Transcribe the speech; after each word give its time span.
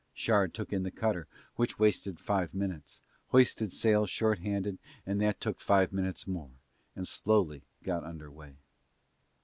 Shard 0.15 0.55
took 0.55 0.73
in 0.73 0.81
the 0.81 0.89
cutter 0.89 1.27
which 1.57 1.77
wasted 1.77 2.19
five 2.19 2.55
minutes, 2.55 3.01
hoisted 3.27 3.71
sail 3.71 4.07
short 4.07 4.39
handed 4.39 4.79
and 5.05 5.21
that 5.21 5.39
took 5.39 5.59
five 5.61 5.93
minutes 5.93 6.25
more, 6.25 6.53
and 6.95 7.07
slowly 7.07 7.61
got 7.83 8.03
under 8.03 8.31
way. 8.31 8.55